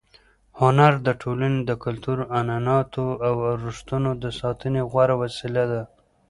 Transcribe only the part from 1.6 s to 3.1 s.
د کلتور، عنعناتو